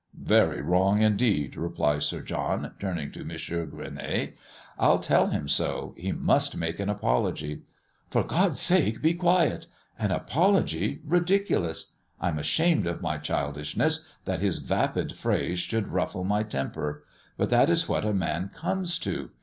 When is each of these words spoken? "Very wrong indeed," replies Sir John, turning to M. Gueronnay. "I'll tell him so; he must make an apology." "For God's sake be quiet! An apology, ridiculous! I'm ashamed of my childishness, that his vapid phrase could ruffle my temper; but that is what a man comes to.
"Very 0.19 0.63
wrong 0.63 1.03
indeed," 1.03 1.55
replies 1.55 2.05
Sir 2.07 2.21
John, 2.23 2.73
turning 2.79 3.11
to 3.11 3.19
M. 3.19 3.27
Gueronnay. 3.27 4.33
"I'll 4.79 4.97
tell 4.97 5.27
him 5.27 5.47
so; 5.47 5.93
he 5.95 6.11
must 6.11 6.57
make 6.57 6.79
an 6.79 6.89
apology." 6.89 7.61
"For 8.09 8.23
God's 8.23 8.59
sake 8.59 8.99
be 9.03 9.13
quiet! 9.13 9.67
An 9.99 10.09
apology, 10.09 11.01
ridiculous! 11.05 11.97
I'm 12.19 12.39
ashamed 12.39 12.87
of 12.87 13.03
my 13.03 13.19
childishness, 13.19 14.03
that 14.25 14.39
his 14.39 14.57
vapid 14.57 15.15
phrase 15.15 15.67
could 15.67 15.87
ruffle 15.87 16.23
my 16.23 16.41
temper; 16.41 17.03
but 17.37 17.51
that 17.51 17.69
is 17.69 17.87
what 17.87 18.03
a 18.03 18.11
man 18.11 18.49
comes 18.51 18.97
to. 19.05 19.29